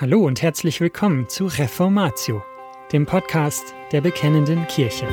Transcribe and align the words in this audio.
Hallo 0.00 0.24
und 0.24 0.40
herzlich 0.40 0.80
willkommen 0.80 1.28
zu 1.28 1.44
Reformatio, 1.44 2.42
dem 2.90 3.04
Podcast 3.04 3.74
der 3.92 4.00
Bekennenden 4.00 4.66
Kirche. 4.66 5.06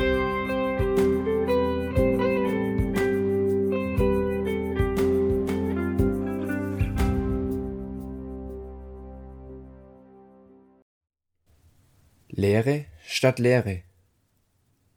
Lehre 12.30 12.86
statt 13.04 13.38
Lehre. 13.38 13.82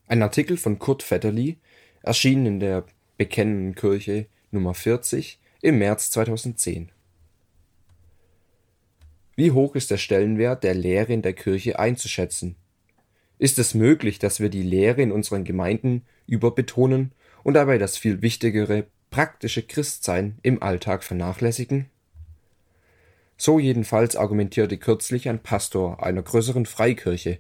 Ein 0.08 0.24
Artikel 0.24 0.56
von 0.56 0.80
Kurt 0.80 1.04
Vetterli, 1.04 1.58
erschienen 2.02 2.46
in 2.46 2.60
der 2.62 2.86
Bekennenden 3.18 3.76
Kirche 3.76 4.28
Nummer 4.52 4.74
40 4.74 5.38
im 5.62 5.80
März 5.80 6.12
2010. 6.12 6.94
Wie 9.42 9.50
hoch 9.50 9.74
ist 9.74 9.90
der 9.90 9.98
Stellenwert 9.98 10.64
der 10.64 10.76
Lehre 10.76 11.14
in 11.14 11.24
der 11.24 11.34
Kirche 11.34 11.80
einzuschätzen? 11.80 12.58
Ist 13.40 13.58
es 13.58 13.74
möglich, 13.74 14.20
dass 14.20 14.40
wir 14.40 14.50
die 14.50 14.62
Lehre 14.62 15.02
in 15.02 15.12
unseren 15.12 15.46
Gemeinden 15.46 16.04
überbetonen 16.28 17.12
und 17.42 17.56
dabei 17.56 17.80
das 17.80 17.98
viel 17.98 18.22
wichtigere 18.22 18.86
praktische 19.10 19.64
Christsein 19.64 20.38
im 20.44 20.62
Alltag 20.62 21.04
vernachlässigen? 21.04 21.88
So 23.36 23.58
jedenfalls 23.58 24.16
argumentierte 24.16 24.78
kürzlich 24.78 25.28
ein 25.28 25.40
Pastor 25.40 26.04
einer 26.04 26.22
größeren 26.22 26.68
Freikirche, 26.68 27.40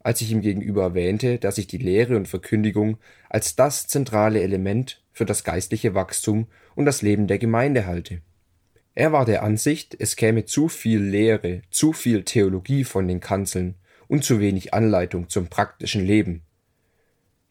als 0.00 0.22
ich 0.22 0.32
ihm 0.32 0.40
gegenüber 0.40 0.82
erwähnte, 0.82 1.36
dass 1.36 1.58
ich 1.58 1.66
die 1.66 1.76
Lehre 1.76 2.16
und 2.16 2.26
Verkündigung 2.26 2.96
als 3.28 3.54
das 3.54 3.86
zentrale 3.86 4.40
Element 4.40 5.04
für 5.12 5.26
das 5.26 5.44
geistliche 5.44 5.94
Wachstum 5.94 6.46
und 6.74 6.86
das 6.86 7.02
Leben 7.02 7.26
der 7.26 7.36
Gemeinde 7.36 7.84
halte. 7.84 8.22
Er 8.98 9.12
war 9.12 9.24
der 9.24 9.44
Ansicht, 9.44 9.94
es 10.00 10.16
käme 10.16 10.44
zu 10.44 10.66
viel 10.66 10.98
Lehre, 10.98 11.62
zu 11.70 11.92
viel 11.92 12.24
Theologie 12.24 12.82
von 12.82 13.06
den 13.06 13.20
Kanzeln 13.20 13.76
und 14.08 14.24
zu 14.24 14.40
wenig 14.40 14.74
Anleitung 14.74 15.28
zum 15.28 15.46
praktischen 15.46 16.04
Leben. 16.04 16.42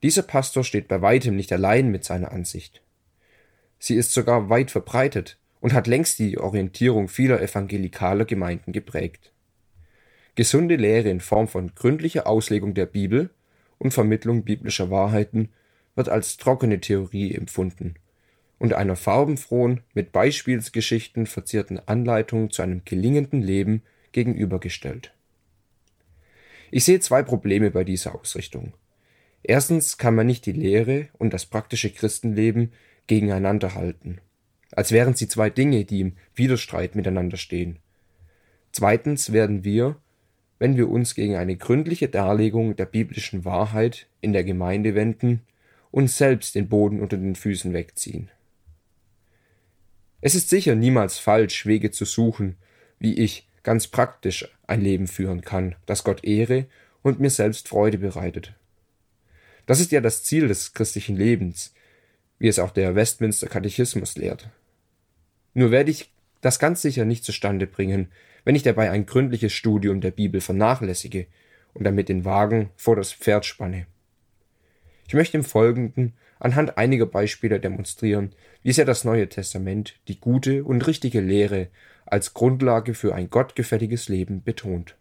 Dieser 0.03 0.23
Pastor 0.23 0.66
steht 0.66 0.89
bei 0.89 1.02
weitem 1.02 1.38
nicht 1.38 1.53
allein 1.53 1.88
mit 1.88 2.03
seiner 2.03 2.33
Ansicht. 2.33 2.81
Sie 3.80 3.95
ist 3.95 4.11
sogar 4.11 4.49
weit 4.49 4.71
verbreitet 4.71 5.38
und 5.61 5.71
hat 5.71 5.88
längst 5.88 6.19
die 6.19 6.38
Orientierung 6.38 7.08
vieler 7.08 7.41
evangelikaler 7.41 8.25
Gemeinden 8.25 8.73
geprägt. 8.73 9.31
Gesunde 10.36 10.75
Lehre 10.75 11.09
in 11.09 11.21
Form 11.21 11.47
von 11.47 11.73
gründlicher 11.75 12.27
Auslegung 12.27 12.73
der 12.73 12.88
Bibel 12.88 13.30
und 13.77 13.93
Vermittlung 13.93 14.43
biblischer 14.43 14.91
Wahrheiten 14.91 15.53
wird 15.95 16.09
als 16.09 16.36
trockene 16.36 16.81
Theorie 16.81 17.33
empfunden 17.33 17.95
und 18.59 18.73
einer 18.73 18.95
farbenfrohen, 18.95 19.81
mit 19.94 20.11
Beispielsgeschichten 20.11 21.25
verzierten 21.25 21.80
Anleitung 21.88 22.50
zu 22.50 22.61
einem 22.61 22.81
gelingenden 22.86 23.41
Leben 23.41 23.83
gegenübergestellt. 24.11 25.14
Ich 26.72 26.83
sehe 26.83 26.99
zwei 26.99 27.23
Probleme 27.23 27.72
bei 27.72 27.83
dieser 27.83 28.16
Ausrichtung. 28.16 28.73
Erstens 29.44 29.97
kann 29.97 30.16
man 30.16 30.27
nicht 30.27 30.45
die 30.45 30.52
Lehre 30.52 31.08
und 31.17 31.33
das 31.33 31.45
praktische 31.45 31.91
Christenleben 31.91 32.73
gegeneinander 33.05 33.75
halten, 33.75 34.19
als 34.71 34.92
wären 34.92 35.14
sie 35.14 35.27
zwei 35.27 35.49
Dinge, 35.49 35.86
die 35.86 36.02
im 36.02 36.14
Widerstreit 36.36 36.95
miteinander 36.95 37.38
stehen. 37.38 37.80
Zweitens 38.71 39.31
werden 39.31 39.64
wir, 39.64 39.95
wenn 40.59 40.75
wir 40.75 40.89
uns 40.89 41.16
gegen 41.16 41.36
eine 41.36 41.55
gründliche 41.55 42.09
Darlegung 42.09 42.75
der 42.75 42.86
biblischen 42.86 43.45
Wahrheit 43.45 44.08
in 44.19 44.33
der 44.33 44.44
Gemeinde 44.44 44.95
wenden, 44.95 45.42
uns 45.92 46.17
selbst 46.17 46.55
den 46.55 46.67
Boden 46.67 46.99
unter 46.99 47.17
den 47.17 47.36
Füßen 47.36 47.73
wegziehen. 47.73 48.30
Es 50.21 50.35
ist 50.35 50.49
sicher 50.49 50.75
niemals 50.75 51.19
falsch, 51.19 51.65
Wege 51.65 51.91
zu 51.91 52.05
suchen, 52.05 52.57
wie 52.99 53.15
ich 53.15 53.47
ganz 53.63 53.87
praktisch 53.87 54.49
ein 54.65 54.81
Leben 54.81 55.07
führen 55.07 55.41
kann, 55.41 55.75
das 55.85 56.03
Gott 56.03 56.23
ehre 56.23 56.65
und 57.01 57.19
mir 57.19 57.29
selbst 57.29 57.67
Freude 57.67 57.99
bereitet. 57.99 58.53
Das 59.65 59.80
ist 59.80 59.92
ja 59.92 60.02
das 60.02 60.23
Ziel 60.23 60.47
des 60.47 60.73
christlichen 60.73 61.15
Lebens, 61.15 61.73
wie 62.39 62.47
es 62.47 62.59
auch 62.59 62.71
der 62.71 62.95
Westminster 62.95 63.47
Katechismus 63.47 64.15
lehrt. 64.15 64.49
Nur 65.53 65.71
werde 65.71 65.92
ich 65.92 66.11
das 66.42 66.59
ganz 66.59 66.81
sicher 66.81 67.05
nicht 67.05 67.23
zustande 67.23 67.67
bringen, 67.67 68.11
wenn 68.45 68.55
ich 68.55 68.63
dabei 68.63 68.92
ein 68.92 69.05
gründliches 69.05 69.53
Studium 69.53 70.02
der 70.02 70.11
Bibel 70.11 70.39
vernachlässige 70.39 71.27
und 71.73 71.83
damit 71.83 72.09
den 72.09 72.25
Wagen 72.25 72.69
vor 72.75 72.95
das 72.95 73.11
Pferd 73.11 73.45
spanne. 73.45 73.87
Ich 75.07 75.13
möchte 75.13 75.37
im 75.37 75.43
Folgenden 75.43 76.13
anhand 76.39 76.77
einiger 76.77 77.05
Beispiele 77.05 77.59
demonstrieren, 77.59 78.33
wie 78.61 78.73
sehr 78.73 78.85
das 78.85 79.05
Neue 79.05 79.29
Testament 79.29 79.95
die 80.07 80.19
gute 80.19 80.63
und 80.63 80.85
richtige 80.85 81.21
Lehre 81.21 81.69
als 82.05 82.33
Grundlage 82.33 82.93
für 82.93 83.15
ein 83.15 83.29
gottgefälliges 83.29 84.09
Leben 84.09 84.43
betont. 84.43 84.95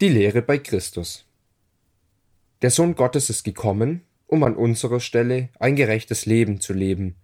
Die 0.00 0.08
Lehre 0.08 0.42
bei 0.42 0.58
Christus. 0.58 1.26
Der 2.62 2.70
Sohn 2.70 2.94
Gottes 2.94 3.30
ist 3.30 3.44
gekommen, 3.44 4.02
um 4.26 4.42
an 4.42 4.56
unserer 4.56 5.00
Stelle 5.00 5.50
ein 5.58 5.76
gerechtes 5.76 6.26
Leben 6.26 6.60
zu 6.60 6.72
leben 6.72 7.16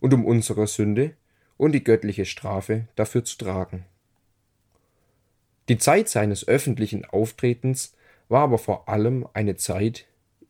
und 0.00 0.14
um 0.14 0.24
unsere 0.24 0.66
Sünde 0.66 1.14
und 1.58 1.72
die 1.72 1.84
göttliche 1.84 2.24
Strafe 2.24 2.88
dafür 2.96 3.24
zu 3.24 3.36
tragen. 3.36 3.84
Die 5.68 5.78
Zeit 5.78 6.08
seines 6.08 6.46
öffentlichen 6.46 7.04
Auftretens 7.04 7.94
war 8.28 8.42
aber 8.42 8.58
vor 8.58 8.88
allem 8.88 9.26
eine 9.34 9.56
Zeit, 9.56 10.06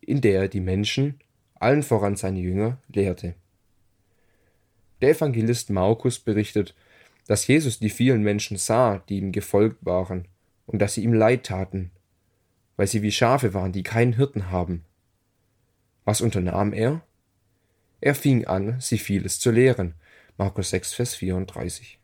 in 0.07 0.21
der 0.21 0.43
er 0.43 0.49
die 0.49 0.61
Menschen, 0.61 1.19
allen 1.57 1.83
voran 1.83 2.17
seine 2.17 2.41
Jünger, 2.41 2.79
lehrte. 2.89 3.35
Der 5.03 5.11
Evangelist 5.11 5.69
Markus 5.71 6.19
berichtet, 6.19 6.75
dass 7.27 7.47
Jesus 7.47 7.79
die 7.79 7.91
vielen 7.91 8.23
Menschen 8.23 8.57
sah, 8.57 8.99
die 9.09 9.19
ihm 9.19 9.33
gefolgt 9.33 9.85
waren, 9.85 10.27
und 10.65 10.81
dass 10.81 10.95
sie 10.95 11.03
ihm 11.03 11.13
leid 11.13 11.45
taten, 11.45 11.91
weil 12.77 12.87
sie 12.87 13.03
wie 13.03 13.13
Schafe 13.13 13.53
waren, 13.53 13.73
die 13.73 13.83
keinen 13.83 14.15
Hirten 14.15 14.51
haben. 14.51 14.85
Was 16.05 16.21
unternahm 16.21 16.73
er? 16.73 17.03
Er 18.01 18.15
fing 18.15 18.47
an, 18.47 18.81
sie 18.81 18.99
vieles 18.99 19.41
zu 19.41 19.51
lehren. 19.51 19.95
Markus 20.39 20.71
6, 20.71 20.95
Vers 20.95 21.15
34. 21.17 21.99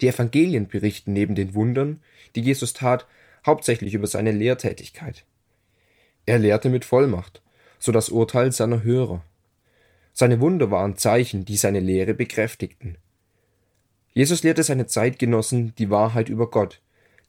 Die 0.00 0.08
Evangelien 0.08 0.66
berichten 0.66 1.12
neben 1.12 1.34
den 1.34 1.54
Wundern, 1.54 2.02
die 2.34 2.40
Jesus 2.40 2.72
tat, 2.72 3.06
hauptsächlich 3.46 3.94
über 3.94 4.06
seine 4.06 4.32
Lehrtätigkeit. 4.32 5.24
Er 6.26 6.40
lehrte 6.40 6.68
mit 6.68 6.84
Vollmacht, 6.84 7.40
so 7.78 7.92
das 7.92 8.08
Urteil 8.08 8.50
seiner 8.50 8.82
Hörer. 8.82 9.22
Seine 10.12 10.40
Wunder 10.40 10.70
waren 10.72 10.96
Zeichen, 10.96 11.44
die 11.44 11.56
seine 11.56 11.78
Lehre 11.78 12.14
bekräftigten. 12.14 12.98
Jesus 14.12 14.42
lehrte 14.42 14.64
seine 14.64 14.86
Zeitgenossen 14.86 15.74
die 15.76 15.88
Wahrheit 15.88 16.28
über 16.28 16.50
Gott, 16.50 16.80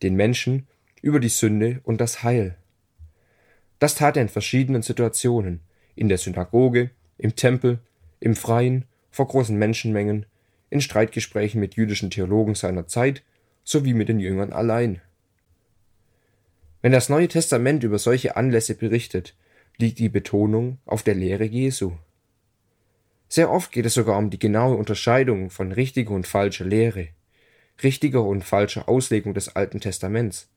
den 0.01 0.15
Menschen, 0.15 0.67
über 1.01 1.19
die 1.19 1.29
Sünde 1.29 1.79
und 1.83 2.01
das 2.01 2.23
Heil. 2.23 2.55
Das 3.77 3.93
tat 3.93 4.17
er 4.17 4.23
in 4.23 4.29
verschiedenen 4.29 4.81
Situationen, 4.81 5.59
in 5.95 6.09
der 6.09 6.17
Synagoge, 6.17 6.89
im 7.19 7.35
Tempel, 7.35 7.79
im 8.19 8.35
Freien, 8.35 8.85
vor 9.11 9.27
großen 9.27 9.57
Menschenmengen, 9.57 10.25
in 10.69 10.81
Streitgesprächen 10.81 11.59
mit 11.59 11.75
jüdischen 11.75 12.09
Theologen 12.09 12.55
seiner 12.55 12.87
Zeit 12.87 13.23
sowie 13.63 13.93
mit 13.93 14.09
den 14.09 14.19
Jüngern 14.19 14.53
allein. 14.53 15.01
Wenn 16.81 16.91
das 16.91 17.09
Neue 17.09 17.27
Testament 17.27 17.83
über 17.83 17.97
solche 17.97 18.35
Anlässe 18.35 18.75
berichtet, 18.75 19.35
liegt 19.77 19.97
die 19.97 20.09
Betonung 20.09 20.77
auf 20.85 21.01
der 21.01 21.15
Lehre 21.15 21.43
Jesu. 21.43 21.93
Sehr 23.27 23.51
oft 23.51 23.71
geht 23.71 23.85
es 23.85 23.95
sogar 23.95 24.17
um 24.17 24.29
die 24.29 24.39
genaue 24.39 24.75
Unterscheidung 24.77 25.49
von 25.49 25.71
richtiger 25.71 26.11
und 26.11 26.27
falscher 26.27 26.65
Lehre, 26.65 27.09
richtiger 27.83 28.23
und 28.23 28.43
falscher 28.43 28.87
Auslegung 28.87 29.33
des 29.33 29.55
Alten 29.55 29.79
Testaments. 29.79 30.49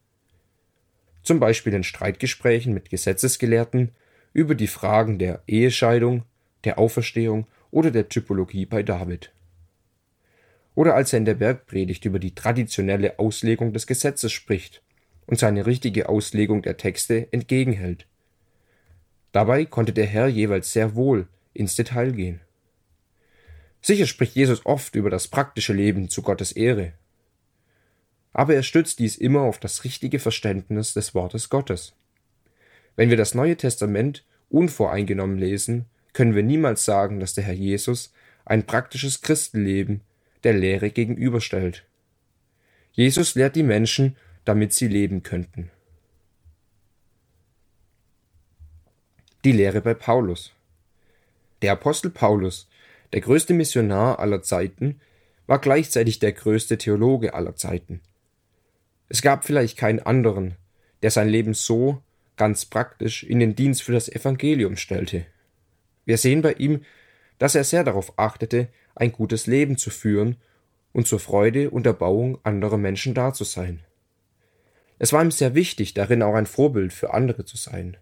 Zum 1.23 1.41
Beispiel 1.41 1.73
in 1.75 1.85
Streitgesprächen 1.85 2.73
mit 2.73 2.91
Gesetzesgelehrten 2.91 3.91
über 4.33 4.55
die 4.55 4.69
Fragen 4.69 5.19
der 5.19 5.43
Ehescheidung, 5.47 6.25
der 6.65 6.79
Auferstehung 6.79 7.47
oder 7.71 7.91
der 7.91 8.09
Typologie 8.09 8.67
bei 8.67 8.83
David. 8.83 9.33
Oder 10.75 10.95
als 10.95 11.13
er 11.13 11.19
in 11.19 11.25
der 11.25 11.35
Bergpredigt 11.35 12.05
über 12.05 12.19
die 12.19 12.35
traditionelle 12.35 13.19
Auslegung 13.19 13.73
des 13.73 13.87
Gesetzes 13.87 14.33
spricht 14.33 14.83
und 15.31 15.39
seine 15.39 15.65
richtige 15.65 16.09
Auslegung 16.09 16.61
der 16.61 16.77
Texte 16.77 17.33
entgegenhält. 17.33 18.07
Dabei 19.31 19.65
konnte 19.65 19.93
der 19.93 20.07
Herr 20.07 20.27
jeweils 20.27 20.73
sehr 20.73 20.97
wohl 20.97 21.29
ins 21.55 21.77
Detail 21.77 22.11
gehen. 22.11 22.41
Sicher 23.81 24.07
spricht 24.07 24.35
Jesus 24.35 24.67
oft 24.67 24.97
über 24.97 25.09
das 25.09 25.29
praktische 25.29 25.73
Leben 25.73 26.09
zu 26.09 26.23
Gottes 26.23 26.51
Ehre. 26.51 26.95
Aber 28.33 28.57
er 28.57 28.65
stützt 28.65 28.99
dies 28.99 29.17
immer 29.17 29.43
auf 29.43 29.61
das 29.61 29.85
richtige 29.85 30.19
Verständnis 30.19 30.95
des 30.95 31.15
Wortes 31.15 31.49
Gottes. 31.49 31.95
Wenn 32.97 33.09
wir 33.09 33.17
das 33.17 33.37
Neue 33.37 33.57
Testament 33.57 34.25
unvoreingenommen 34.49 35.39
lesen, 35.39 35.87
können 36.13 36.35
wir 36.35 36.43
niemals 36.43 36.85
sagen, 36.85 37.21
dass 37.21 37.35
der 37.35 37.45
Herr 37.45 37.55
Jesus 37.55 38.13
ein 38.45 38.67
praktisches 38.67 39.23
Christenleben 39.23 40.01
der 40.43 40.55
Lehre 40.55 40.91
gegenüberstellt. 40.91 41.87
Jesus 42.93 43.37
lehrt 43.37 43.55
die 43.55 43.63
Menschen 43.63 44.17
damit 44.45 44.73
sie 44.73 44.89
leben 44.89 45.23
könnten. 45.23 45.71
Die 49.45 49.53
Lehre 49.53 49.81
bei 49.81 49.95
Paulus. 49.95 50.53
Der 51.63 51.73
Apostel 51.73 52.11
Paulus, 52.11 52.69
der 53.13 53.21
größte 53.21 53.55
Missionar 53.55 54.19
aller 54.19 54.43
Zeiten, 54.43 55.01
war 55.47 55.59
gleichzeitig 55.59 56.19
der 56.19 56.33
größte 56.33 56.79
Theologe 56.79 57.35
aller 57.35 57.57
Zeiten. 57.57 58.01
Es 59.09 59.23
gab 59.23 59.45
vielleicht 59.45 59.77
keinen 59.77 60.01
anderen, 60.01 60.57
der 61.03 61.11
sein 61.11 61.29
Leben 61.29 61.55
so 61.55 62.03
ganz 62.37 62.65
praktisch 62.65 63.23
in 63.23 63.41
den 63.41 63.57
Dienst 63.57 63.83
für 63.83 63.93
das 63.93 64.09
Evangelium 64.09 64.77
stellte. 64.77 65.27
Wir 66.05 66.19
sehen 66.19 66.43
bei 66.43 66.55
ihm, 66.55 66.85
dass 67.39 67.55
er 67.55 67.65
sehr 67.65 67.85
darauf 67.85 68.19
achtete, 68.19 68.69
ein 68.95 69.13
gutes 69.13 69.47
Leben 69.47 69.77
zu 69.77 69.91
führen 69.91 70.37
und 70.93 71.07
zur 71.07 71.21
Freude 71.21 71.71
und 71.71 71.87
Erbauung 71.87 72.39
anderer 72.45 72.79
Menschen 72.79 73.15
da 73.15 73.33
zu 73.33 73.45
sein. 73.45 73.81
Es 75.01 75.15
war 75.15 75.25
ihm 75.25 75.31
sehr 75.31 75.55
wichtig, 75.55 75.95
darin 75.95 76.23
auch 76.23 76.35
ein 76.35 76.45
Vorbild 76.45 76.93
für 76.93 77.15
andere 77.15 77.47
zu 77.47 77.57
sein. 77.57 77.97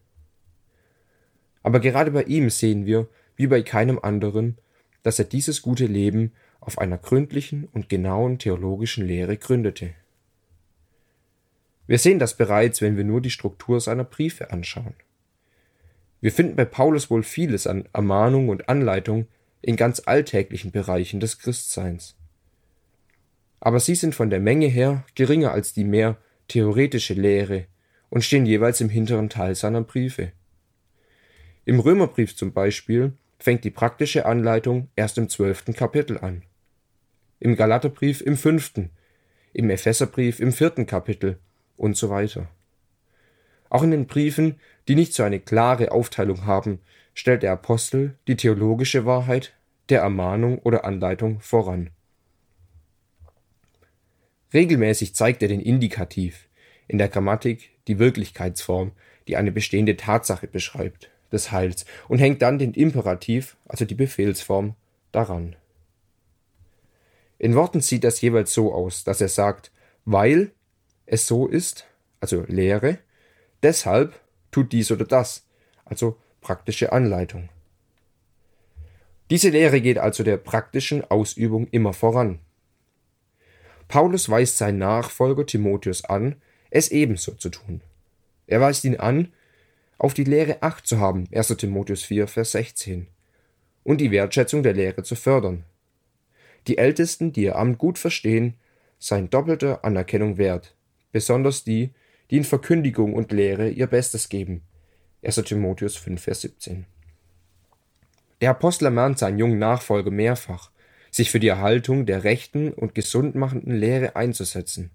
Aber 1.63 1.79
gerade 1.79 2.11
bei 2.11 2.25
ihm 2.25 2.51
sehen 2.51 2.87
wir, 2.87 3.09
wie 3.37 3.47
bei 3.47 3.63
keinem 3.63 4.01
anderen, 4.01 4.59
dass 5.05 5.21
er 5.21 5.25
dieses 5.25 5.63
gute 5.63 5.87
Leben 5.87 6.33
auf 6.59 6.77
einer 6.79 6.99
gründlichen 6.99 7.69
und 7.73 7.89
genauen 7.89 8.41
theologischen 8.41 9.07
Lehre 9.07 9.37
gründete. 9.37 9.95
Wir 11.87 12.01
sehen 12.01 12.19
das 12.19 12.37
bereits, 12.37 12.83
wenn 12.83 12.97
wir 12.97 13.05
nur 13.05 13.21
die 13.21 13.31
Struktur 13.31 13.81
seiner 13.81 14.03
Briefe 14.03 14.51
anschauen. 14.51 14.95
Wir 16.21 16.33
finden 16.33 16.57
bei 16.57 16.65
Paulus 16.65 17.11
wohl 17.11 17.23
vieles 17.23 17.69
an 17.69 17.89
Ermahnung 17.93 18.49
und 18.49 18.69
Anleitung 18.69 19.29
in 19.63 19.77
ganz 19.77 20.03
alltäglichen 20.05 20.73
Bereichen 20.73 21.21
des 21.21 21.39
Christseins. 21.39 22.17
Aber 23.61 23.79
sie 23.79 23.95
sind 23.95 24.17
von 24.17 24.31
der 24.31 24.41
Menge 24.41 24.67
her 24.67 25.05
geringer 25.15 25.53
als 25.53 25.73
die 25.73 25.85
mehr 25.85 26.17
theoretische 26.49 27.15
Lehre 27.15 27.67
und 28.11 28.25
stehen 28.25 28.47
jeweils 28.47 28.81
im 28.81 28.89
hinteren 28.89 29.29
Teil 29.29 29.55
seiner 29.55 29.83
Briefe. 29.83 30.33
Im 31.65 31.81
Römerbrief 31.81 32.35
zum 32.35 32.53
Beispiel 32.53 33.13
fängt 33.39 33.65
die 33.65 33.71
praktische 33.71 34.27
Anleitung 34.27 34.89
erst 34.97 35.19
im 35.19 35.29
zwölften 35.29 35.75
Kapitel 35.75 36.19
an. 36.19 36.43
Im 37.41 37.57
Galaterbrief 37.57 38.21
im 38.21 38.37
fünften, 38.37 38.91
im 39.53 39.71
Epheserbrief 39.71 40.41
im 40.41 40.53
vierten 40.53 40.87
Kapitel 40.87 41.39
und 41.77 41.97
so 41.97 42.11
weiter. 42.11 42.49
Auch 43.71 43.83
in 43.83 43.91
den 43.91 44.07
Briefen, 44.07 44.59
die 44.89 44.95
nicht 44.95 45.15
so 45.15 45.23
eine 45.23 45.41
klare 45.41 45.93
Aufteilung 45.93 46.47
haben, 46.47 46.81
stellt 47.15 47.43
der 47.43 47.53
Apostel 47.53 48.15
die 48.27 48.37
theologische 48.37 49.05
Wahrheit 49.05 49.55
der 49.89 50.01
Ermahnung 50.01 50.59
oder 50.61 50.85
Anleitung 50.85 51.41
voran. 51.41 51.91
Regelmäßig 54.53 55.15
zeigt 55.15 55.43
er 55.43 55.49
den 55.49 55.61
Indikativ, 55.61 56.49
in 56.87 56.99
der 56.99 57.09
Grammatik 57.09 57.71
die 57.87 57.99
Wirklichkeitsform, 57.99 58.93
die 59.27 59.37
eine 59.37 59.53
bestehende 59.53 59.97
Tatsache 59.97 60.47
beschreibt, 60.47 61.11
des 61.31 61.53
Heils, 61.53 61.85
und 62.09 62.19
hängt 62.19 62.41
dann 62.41 62.59
den 62.59 62.73
Imperativ, 62.73 63.57
also 63.67 63.85
die 63.85 63.95
Befehlsform, 63.95 64.75
daran. 65.13 65.57
In 67.39 67.55
Worten 67.55 67.81
sieht 67.81 68.05
das 68.05 68.21
jeweils 68.21 68.53
so 68.53 68.75
aus, 68.75 69.05
dass 69.05 69.21
er 69.21 69.29
sagt, 69.29 69.71
weil 70.05 70.53
es 71.07 71.27
so 71.27 71.47
ist, 71.47 71.87
also 72.21 72.45
Lehre, 72.49 72.99
deshalb 73.63 74.19
tut 74.51 74.73
dies 74.73 74.91
oder 74.91 75.05
das, 75.05 75.47
also 75.85 76.17
praktische 76.41 76.93
Anleitung. 76.93 77.49
Diese 79.31 79.51
Lehre 79.51 79.81
geht 79.81 79.99
also 79.99 80.25
der 80.25 80.39
praktischen 80.39 81.05
Ausübung 81.11 81.69
immer 81.69 81.93
voran. 81.93 82.41
Paulus 83.89 84.29
weist 84.29 84.59
seinen 84.59 84.79
Nachfolger 84.79 85.47
Timotheus 85.47 86.05
an, 86.05 86.37
es 86.71 86.91
ebenso 86.91 87.33
zu 87.33 87.49
tun. 87.49 87.81
Er 88.47 88.61
weist 88.61 88.85
ihn 88.85 88.97
an, 88.97 89.33
auf 89.99 90.15
die 90.15 90.25
Lehre 90.25 90.63
Acht 90.63 90.87
zu 90.87 91.01
haben, 91.01 91.27
1. 91.33 91.49
Timotheus 91.57 92.03
4, 92.05 92.29
Vers 92.29 92.53
16, 92.53 93.09
und 93.85 94.01
die 94.01 94.11
Wertschätzung 94.11 94.63
der 94.63 94.75
Lehre 94.75 95.03
zu 95.03 95.17
fördern. 95.17 95.65
Die 96.67 96.79
Ältesten, 96.79 97.33
die 97.33 97.45
ihr 97.45 97.57
Amt 97.57 97.79
gut 97.79 97.99
verstehen, 97.99 98.55
seien 98.99 99.31
doppelter 99.31 99.85
Anerkennung 99.85 100.37
wert, 100.39 100.75
besonders 101.11 101.65
die, 101.65 101.91
die 102.31 102.37
in 102.37 102.45
Verkündigung 102.45 103.15
und 103.15 103.33
Lehre 103.33 103.71
ihr 103.71 103.87
Bestes 103.87 104.29
geben. 104.29 104.63
1. 105.25 105.37
Timotheus 105.37 105.97
5, 105.97 106.23
Vers 106.23 106.43
17. 106.43 106.85
Der 108.41 108.51
Apostel 108.51 108.85
ermahnt 108.87 109.19
seinen 109.19 109.39
jungen 109.39 109.59
Nachfolger 109.59 110.11
mehrfach, 110.11 110.71
sich 111.11 111.31
für 111.31 111.41
die 111.41 111.49
Erhaltung 111.49 112.07
der 112.07 112.25
rechten 112.25 112.73
und 112.73 112.95
gesundmachenden 112.95 113.75
Lehre 113.75 114.17
einzusetzen. 114.17 114.91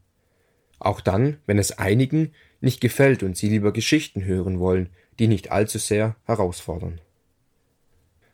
Auch 0.80 1.02
dann, 1.02 1.38
wenn 1.46 1.60
es 1.60 1.78
einigen 1.78 2.34
nicht 2.62 2.82
gefällt 2.82 3.24
und 3.24 3.38
sie 3.38 3.50
lieber 3.50 3.74
Geschichten 3.74 4.24
hören 4.24 4.60
wollen, 4.60 4.90
die 5.20 5.28
nicht 5.28 5.52
allzu 5.52 5.78
sehr 5.78 6.16
herausfordern. 6.26 7.00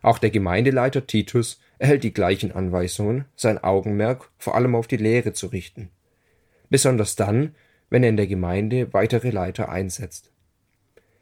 Auch 0.01 0.17
der 0.17 0.29
Gemeindeleiter 0.29 1.05
Titus 1.05 1.59
erhält 1.77 2.03
die 2.03 2.13
gleichen 2.13 2.51
Anweisungen, 2.51 3.25
sein 3.35 3.57
Augenmerk 3.57 4.29
vor 4.37 4.55
allem 4.55 4.75
auf 4.75 4.87
die 4.87 4.97
Lehre 4.97 5.33
zu 5.33 5.47
richten. 5.47 5.89
Besonders 6.69 7.15
dann, 7.15 7.55
wenn 7.89 8.03
er 8.03 8.09
in 8.09 8.17
der 8.17 8.27
Gemeinde 8.27 8.93
weitere 8.93 9.31
Leiter 9.31 9.69
einsetzt. 9.69 10.31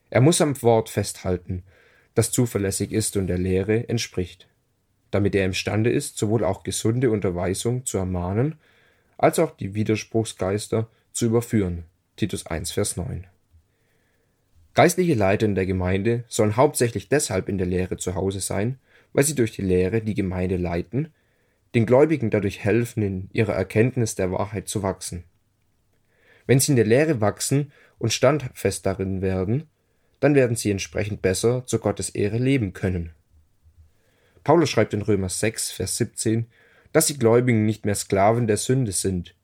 Er 0.09 0.21
muss 0.21 0.41
am 0.41 0.61
Wort 0.61 0.89
festhalten, 0.89 1.63
das 2.13 2.31
zuverlässig 2.31 2.91
ist 2.91 3.17
und 3.17 3.27
der 3.27 3.37
Lehre 3.37 3.89
entspricht, 3.89 4.47
damit 5.11 5.35
er 5.35 5.45
imstande 5.45 5.89
ist, 5.89 6.17
sowohl 6.17 6.43
auch 6.43 6.63
gesunde 6.63 7.09
Unterweisung 7.09 7.85
zu 7.85 7.97
ermahnen, 7.97 8.55
als 9.17 9.39
auch 9.39 9.51
die 9.51 9.73
Widerspruchsgeister 9.73 10.89
zu 11.11 11.25
überführen. 11.25 11.83
Titus 12.15 12.45
1, 12.45 12.71
Vers 12.71 12.97
9. 12.97 13.27
Geistliche 14.73 15.15
Leiter 15.15 15.47
in 15.47 15.55
der 15.55 15.65
Gemeinde 15.65 16.23
sollen 16.27 16.55
hauptsächlich 16.55 17.09
deshalb 17.09 17.49
in 17.49 17.57
der 17.57 17.65
Lehre 17.67 17.97
zu 17.97 18.13
Hause 18.13 18.39
sein, 18.39 18.77
weil 19.13 19.23
sie 19.23 19.33
durch 19.33 19.51
die 19.51 19.63
Lehre 19.63 20.01
die 20.01 20.13
Gemeinde 20.13 20.57
leiten, 20.57 21.13
den 21.73 21.85
Gläubigen 21.85 22.29
dadurch 22.29 22.63
helfen, 22.63 23.01
in 23.01 23.29
ihrer 23.33 23.53
Erkenntnis 23.53 24.15
der 24.15 24.31
Wahrheit 24.31 24.67
zu 24.67 24.83
wachsen. 24.83 25.23
Wenn 26.45 26.59
sie 26.59 26.73
in 26.73 26.75
der 26.75 26.85
Lehre 26.85 27.19
wachsen 27.21 27.71
und 27.97 28.13
standfest 28.13 28.85
darin 28.85 29.21
werden, 29.21 29.67
dann 30.19 30.35
werden 30.35 30.55
sie 30.55 30.71
entsprechend 30.71 31.21
besser 31.21 31.65
zu 31.65 31.79
Gottes 31.79 32.09
Ehre 32.09 32.37
leben 32.37 32.73
können. 32.73 33.11
Paulus 34.47 34.69
schreibt 34.69 34.93
in 34.93 35.01
Römer 35.01 35.27
6, 35.27 35.71
Vers 35.71 35.97
17, 35.97 36.45
dass 36.93 37.07
die 37.07 37.19
Gläubigen 37.19 37.65
nicht 37.65 37.85
mehr 37.85 37.95
Sklaven 37.95 38.47
der 38.47 38.55
Sünde 38.55 38.93
sind 38.93 39.35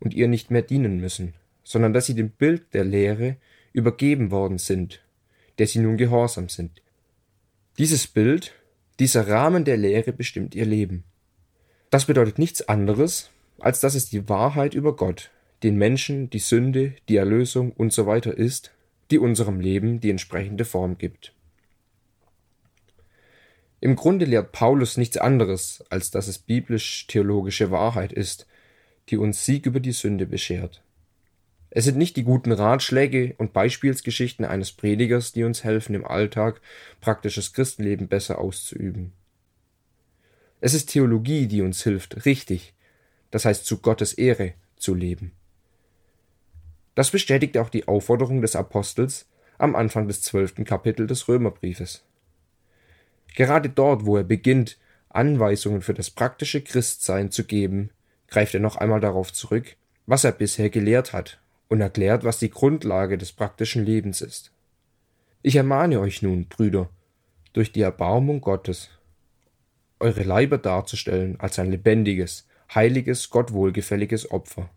und 0.00 0.14
ihr 0.14 0.26
nicht 0.26 0.50
mehr 0.50 0.62
dienen 0.62 0.98
müssen, 0.98 1.34
sondern 1.62 1.92
dass 1.92 2.06
sie 2.06 2.16
dem 2.16 2.30
Bild 2.30 2.74
der 2.74 2.82
Lehre 2.82 3.36
übergeben 3.72 4.32
worden 4.32 4.58
sind, 4.58 5.00
der 5.60 5.68
sie 5.68 5.78
nun 5.78 5.96
gehorsam 5.96 6.48
sind. 6.48 6.82
Dieses 7.78 8.08
Bild, 8.08 8.52
dieser 8.98 9.28
Rahmen 9.28 9.64
der 9.64 9.76
Lehre 9.76 10.12
bestimmt 10.12 10.56
ihr 10.56 10.66
Leben. 10.66 11.04
Das 11.90 12.06
bedeutet 12.06 12.40
nichts 12.40 12.68
anderes, 12.68 13.30
als 13.60 13.78
dass 13.78 13.94
es 13.94 14.10
die 14.10 14.28
Wahrheit 14.28 14.74
über 14.74 14.96
Gott, 14.96 15.30
den 15.62 15.76
Menschen, 15.76 16.30
die 16.30 16.40
Sünde, 16.40 16.94
die 17.08 17.14
Erlösung 17.14 17.70
und 17.70 17.92
so 17.92 18.12
ist, 18.12 18.72
die 19.12 19.18
unserem 19.18 19.60
Leben 19.60 20.00
die 20.00 20.10
entsprechende 20.10 20.64
Form 20.64 20.98
gibt. 20.98 21.35
Im 23.80 23.94
Grunde 23.94 24.24
lehrt 24.24 24.52
Paulus 24.52 24.96
nichts 24.96 25.18
anderes, 25.18 25.84
als 25.90 26.10
dass 26.10 26.28
es 26.28 26.38
biblisch-theologische 26.38 27.70
Wahrheit 27.70 28.12
ist, 28.12 28.46
die 29.08 29.18
uns 29.18 29.44
Sieg 29.44 29.66
über 29.66 29.80
die 29.80 29.92
Sünde 29.92 30.26
beschert. 30.26 30.82
Es 31.70 31.84
sind 31.84 31.98
nicht 31.98 32.16
die 32.16 32.22
guten 32.22 32.52
Ratschläge 32.52 33.34
und 33.38 33.52
Beispielsgeschichten 33.52 34.44
eines 34.44 34.72
Predigers, 34.72 35.32
die 35.32 35.44
uns 35.44 35.62
helfen, 35.62 35.94
im 35.94 36.06
Alltag 36.06 36.60
praktisches 37.00 37.52
Christenleben 37.52 38.08
besser 38.08 38.38
auszuüben. 38.38 39.12
Es 40.60 40.72
ist 40.72 40.90
Theologie, 40.90 41.46
die 41.46 41.60
uns 41.60 41.82
hilft, 41.82 42.24
richtig, 42.24 42.72
das 43.30 43.44
heißt 43.44 43.66
zu 43.66 43.78
Gottes 43.78 44.14
Ehre, 44.14 44.54
zu 44.76 44.94
leben. 44.94 45.32
Das 46.94 47.10
bestätigt 47.10 47.58
auch 47.58 47.68
die 47.68 47.86
Aufforderung 47.86 48.40
des 48.40 48.56
Apostels 48.56 49.26
am 49.58 49.76
Anfang 49.76 50.08
des 50.08 50.22
zwölften 50.22 50.64
Kapitels 50.64 51.08
des 51.08 51.28
Römerbriefes. 51.28 52.04
Gerade 53.36 53.68
dort, 53.68 54.06
wo 54.06 54.16
er 54.16 54.24
beginnt, 54.24 54.78
Anweisungen 55.10 55.82
für 55.82 55.94
das 55.94 56.10
praktische 56.10 56.62
Christsein 56.62 57.30
zu 57.30 57.44
geben, 57.44 57.90
greift 58.28 58.54
er 58.54 58.60
noch 58.60 58.76
einmal 58.76 59.00
darauf 59.00 59.32
zurück, 59.32 59.76
was 60.06 60.24
er 60.24 60.32
bisher 60.32 60.70
gelehrt 60.70 61.12
hat 61.12 61.38
und 61.68 61.80
erklärt, 61.80 62.24
was 62.24 62.38
die 62.38 62.50
Grundlage 62.50 63.18
des 63.18 63.32
praktischen 63.32 63.84
Lebens 63.84 64.22
ist. 64.22 64.52
Ich 65.42 65.54
ermahne 65.54 66.00
euch 66.00 66.22
nun, 66.22 66.46
Brüder, 66.46 66.88
durch 67.52 67.72
die 67.72 67.82
Erbarmung 67.82 68.40
Gottes, 68.40 68.88
eure 70.00 70.22
Leiber 70.22 70.58
darzustellen 70.58 71.38
als 71.38 71.58
ein 71.58 71.70
lebendiges, 71.70 72.48
heiliges, 72.74 73.28
Gott 73.28 73.52
wohlgefälliges 73.52 74.30
Opfer, 74.30 74.70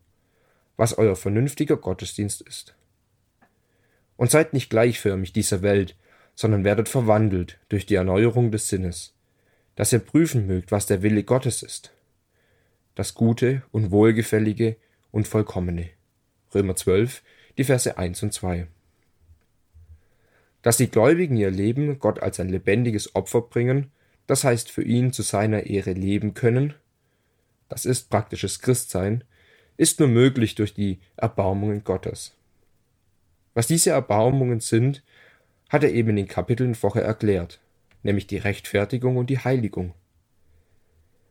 was 0.75 0.97
euer 0.97 1.15
vernünftiger 1.15 1.77
Gottesdienst 1.77 2.41
ist. 2.41 2.75
Und 4.17 4.31
seid 4.31 4.53
nicht 4.53 4.69
gleichförmig 4.69 5.31
dieser 5.31 5.61
Welt, 5.61 5.95
sondern 6.39 6.63
werdet 6.63 6.87
verwandelt 6.87 7.59
durch 7.67 7.85
die 7.85 7.95
Erneuerung 7.95 8.49
des 8.49 8.69
Sinnes, 8.69 9.13
dass 9.75 9.91
ihr 9.91 9.99
prüfen 9.99 10.47
mögt, 10.47 10.71
was 10.71 10.85
der 10.85 11.01
Wille 11.01 11.23
Gottes 11.23 11.63
ist, 11.63 11.91
das 12.95 13.13
Gute 13.13 13.63
und 13.73 13.91
Wohlgefällige 13.91 14.77
und 15.11 15.27
Vollkommene. 15.27 15.89
Römer 16.55 16.77
12, 16.77 17.23
die 17.57 17.65
Verse 17.65 17.97
1 17.97 18.23
und 18.23 18.31
2. 18.31 18.67
Dass 20.61 20.77
die 20.77 20.89
Gläubigen 20.89 21.35
ihr 21.35 21.51
Leben 21.51 21.99
Gott 21.99 22.21
als 22.21 22.39
ein 22.39 22.47
lebendiges 22.47 23.15
Opfer 23.15 23.41
bringen, 23.41 23.91
das 24.25 24.45
heißt 24.45 24.71
für 24.71 24.83
ihn 24.83 25.11
zu 25.11 25.23
seiner 25.23 25.65
Ehre 25.65 25.91
leben 25.91 26.35
können, 26.35 26.73
das 27.67 27.83
ist 27.83 28.09
praktisches 28.09 28.61
Christsein, 28.61 29.25
ist 29.75 29.99
nur 29.99 30.07
möglich 30.07 30.55
durch 30.55 30.73
die 30.73 30.99
Erbarmungen 31.17 31.83
Gottes. 31.83 32.33
Was 33.55 33.67
diese 33.67 33.89
Erbarmungen 33.89 34.61
sind, 34.61 35.03
hat 35.69 35.83
er 35.83 35.93
eben 35.93 36.09
in 36.09 36.15
den 36.17 36.27
Kapiteln 36.27 36.75
vorher 36.75 37.03
erklärt, 37.03 37.61
nämlich 38.03 38.27
die 38.27 38.37
Rechtfertigung 38.37 39.17
und 39.17 39.29
die 39.29 39.39
Heiligung. 39.39 39.93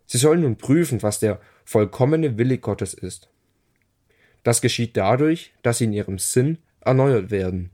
Sie 0.07 0.19
sollen 0.19 0.41
nun 0.41 0.57
prüfen, 0.57 1.03
was 1.03 1.21
der 1.21 1.41
vollkommene 1.65 2.39
Wille 2.39 2.59
Gottes 2.59 2.95
ist. 2.95 3.29
Das 4.43 4.63
geschieht 4.63 4.97
dadurch, 4.97 5.53
dass 5.63 5.79
sie 5.79 5.85
in 5.85 5.93
ihrem 5.93 6.19
Sinn 6.19 6.59
erneuert 6.81 7.31
werden. 7.31 7.71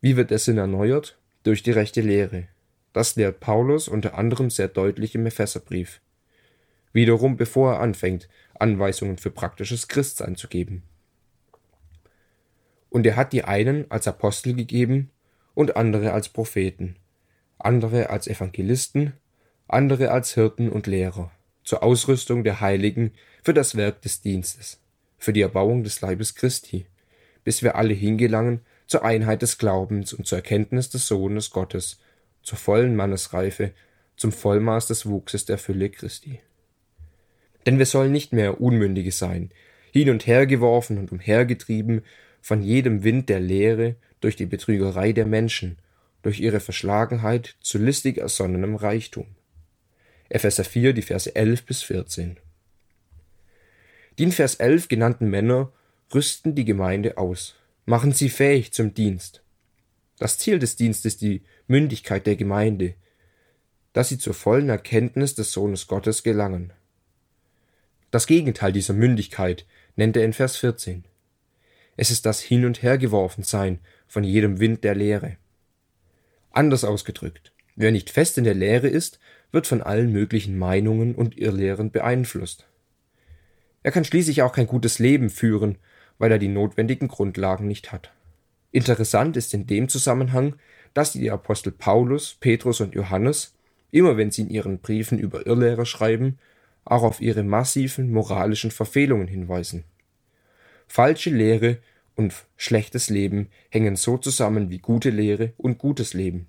Wie 0.00 0.16
wird 0.16 0.30
der 0.30 0.38
Sinn 0.38 0.58
erneuert? 0.58 1.18
Durch 1.42 1.62
die 1.62 1.72
rechte 1.72 2.00
Lehre. 2.00 2.46
Das 2.92 3.16
lehrt 3.16 3.40
Paulus 3.40 3.88
unter 3.88 4.16
anderem 4.16 4.50
sehr 4.50 4.68
deutlich 4.68 5.14
im 5.14 5.26
Epheserbrief. 5.26 6.00
Wiederum, 6.92 7.36
bevor 7.36 7.74
er 7.74 7.80
anfängt, 7.80 8.28
Anweisungen 8.54 9.18
für 9.18 9.30
praktisches 9.30 9.88
Christsein 9.88 10.36
zu 10.36 10.46
geben. 10.46 10.84
Und 12.88 13.04
er 13.04 13.16
hat 13.16 13.32
die 13.32 13.42
einen 13.42 13.90
als 13.90 14.06
Apostel 14.06 14.54
gegeben 14.54 15.10
und 15.54 15.76
andere 15.76 16.12
als 16.12 16.28
Propheten, 16.28 16.96
andere 17.58 18.10
als 18.10 18.26
Evangelisten, 18.26 19.14
andere 19.68 20.10
als 20.10 20.34
Hirten 20.34 20.68
und 20.68 20.86
Lehrer, 20.86 21.30
zur 21.62 21.82
Ausrüstung 21.82 22.44
der 22.44 22.60
Heiligen 22.60 23.12
für 23.42 23.54
das 23.54 23.76
Werk 23.76 24.02
des 24.02 24.20
Dienstes, 24.20 24.80
für 25.18 25.32
die 25.32 25.42
Erbauung 25.42 25.84
des 25.84 26.00
Leibes 26.00 26.34
Christi, 26.34 26.86
bis 27.44 27.62
wir 27.62 27.76
alle 27.76 27.94
hingelangen 27.94 28.60
zur 28.86 29.04
Einheit 29.04 29.42
des 29.42 29.58
Glaubens 29.58 30.12
und 30.12 30.26
zur 30.26 30.38
Erkenntnis 30.38 30.90
des 30.90 31.06
Sohnes 31.06 31.50
Gottes, 31.50 31.98
zur 32.42 32.58
vollen 32.58 32.96
Mannesreife, 32.96 33.72
zum 34.16 34.32
Vollmaß 34.32 34.86
des 34.88 35.06
Wuchses 35.06 35.44
der 35.46 35.58
Fülle 35.58 35.90
Christi. 35.90 36.40
Denn 37.66 37.78
wir 37.78 37.86
sollen 37.86 38.12
nicht 38.12 38.32
mehr 38.32 38.60
Unmündige 38.60 39.12
sein, 39.12 39.50
hin 39.90 40.10
und 40.10 40.26
her 40.26 40.46
geworfen 40.46 40.98
und 40.98 41.12
umhergetrieben 41.12 42.02
von 42.44 42.60
jedem 42.60 43.04
Wind 43.04 43.30
der 43.30 43.40
Lehre 43.40 43.96
durch 44.20 44.36
die 44.36 44.44
Betrügerei 44.44 45.14
der 45.14 45.24
Menschen, 45.24 45.78
durch 46.20 46.40
ihre 46.40 46.60
Verschlagenheit 46.60 47.56
zu 47.62 47.78
listig 47.78 48.18
ersonnenem 48.18 48.74
Reichtum. 48.76 49.28
Epheser 50.28 50.64
4, 50.64 50.92
die 50.92 51.00
Verse 51.00 51.34
11 51.34 51.64
bis 51.64 51.82
14. 51.84 52.36
Die 54.18 54.24
in 54.24 54.30
Vers 54.30 54.56
11 54.56 54.88
genannten 54.88 55.30
Männer 55.30 55.72
rüsten 56.14 56.54
die 56.54 56.66
Gemeinde 56.66 57.16
aus, 57.16 57.54
machen 57.86 58.12
sie 58.12 58.28
fähig 58.28 58.74
zum 58.74 58.92
Dienst. 58.92 59.42
Das 60.18 60.36
Ziel 60.36 60.58
des 60.58 60.76
Dienstes 60.76 61.14
ist 61.14 61.22
die 61.22 61.44
Mündigkeit 61.66 62.26
der 62.26 62.36
Gemeinde, 62.36 62.92
dass 63.94 64.10
sie 64.10 64.18
zur 64.18 64.34
vollen 64.34 64.68
Erkenntnis 64.68 65.34
des 65.34 65.50
Sohnes 65.50 65.86
Gottes 65.86 66.22
gelangen. 66.22 66.74
Das 68.10 68.26
Gegenteil 68.26 68.72
dieser 68.72 68.92
Mündigkeit 68.92 69.64
nennt 69.96 70.14
er 70.18 70.26
in 70.26 70.34
Vers 70.34 70.58
14. 70.58 71.04
Es 71.96 72.10
ist 72.10 72.26
das 72.26 72.40
Hin- 72.40 72.64
und 72.64 72.82
Hergeworfensein 72.82 73.78
von 74.06 74.24
jedem 74.24 74.60
Wind 74.60 74.84
der 74.84 74.94
Lehre. 74.94 75.36
Anders 76.50 76.84
ausgedrückt, 76.84 77.52
wer 77.76 77.92
nicht 77.92 78.10
fest 78.10 78.38
in 78.38 78.44
der 78.44 78.54
Lehre 78.54 78.88
ist, 78.88 79.18
wird 79.52 79.66
von 79.66 79.82
allen 79.82 80.12
möglichen 80.12 80.58
Meinungen 80.58 81.14
und 81.14 81.38
Irrlehren 81.38 81.90
beeinflusst. 81.90 82.66
Er 83.82 83.92
kann 83.92 84.04
schließlich 84.04 84.42
auch 84.42 84.52
kein 84.52 84.66
gutes 84.66 84.98
Leben 84.98 85.30
führen, 85.30 85.78
weil 86.18 86.32
er 86.32 86.38
die 86.38 86.48
notwendigen 86.48 87.08
Grundlagen 87.08 87.66
nicht 87.66 87.92
hat. 87.92 88.12
Interessant 88.72 89.36
ist 89.36 89.54
in 89.54 89.66
dem 89.66 89.88
Zusammenhang, 89.88 90.56
dass 90.94 91.12
die 91.12 91.30
Apostel 91.30 91.70
Paulus, 91.70 92.36
Petrus 92.40 92.80
und 92.80 92.94
Johannes, 92.94 93.54
immer 93.90 94.16
wenn 94.16 94.30
sie 94.30 94.42
in 94.42 94.50
ihren 94.50 94.80
Briefen 94.80 95.18
über 95.18 95.46
Irrlehrer 95.46 95.86
schreiben, 95.86 96.38
auch 96.84 97.02
auf 97.02 97.20
ihre 97.20 97.42
massiven 97.42 98.10
moralischen 98.10 98.70
Verfehlungen 98.70 99.28
hinweisen. 99.28 99.84
Falsche 100.86 101.30
Lehre 101.30 101.78
und 102.14 102.34
schlechtes 102.56 103.10
Leben 103.10 103.48
hängen 103.70 103.96
so 103.96 104.18
zusammen 104.18 104.70
wie 104.70 104.78
gute 104.78 105.10
Lehre 105.10 105.52
und 105.56 105.78
gutes 105.78 106.14
Leben. 106.14 106.46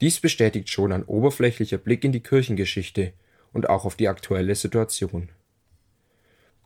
Dies 0.00 0.20
bestätigt 0.20 0.68
schon 0.68 0.92
ein 0.92 1.04
oberflächlicher 1.04 1.78
Blick 1.78 2.04
in 2.04 2.12
die 2.12 2.20
Kirchengeschichte 2.20 3.12
und 3.52 3.70
auch 3.70 3.84
auf 3.84 3.96
die 3.96 4.08
aktuelle 4.08 4.54
Situation. 4.54 5.30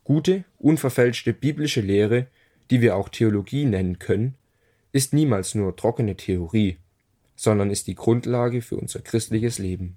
Gute, 0.02 0.44
unverfälschte 0.58 1.32
biblische 1.32 1.80
Lehre, 1.80 2.26
die 2.70 2.80
wir 2.80 2.96
auch 2.96 3.08
Theologie 3.08 3.64
nennen 3.64 3.98
können, 4.00 4.34
ist 4.92 5.12
niemals 5.12 5.54
nur 5.54 5.76
trockene 5.76 6.16
Theorie, 6.16 6.78
sondern 7.36 7.70
ist 7.70 7.86
die 7.86 7.94
Grundlage 7.94 8.60
für 8.60 8.76
unser 8.76 9.00
christliches 9.00 9.58
Leben. 9.58 9.96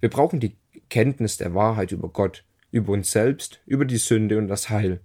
Wir 0.00 0.10
brauchen 0.10 0.40
die 0.40 0.56
Kenntnis 0.88 1.36
der 1.36 1.54
Wahrheit 1.54 1.92
über 1.92 2.08
Gott, 2.08 2.44
über 2.72 2.92
uns 2.92 3.12
selbst, 3.12 3.60
über 3.66 3.84
die 3.84 3.98
Sünde 3.98 4.38
und 4.38 4.48
das 4.48 4.70
Heil, 4.70 5.00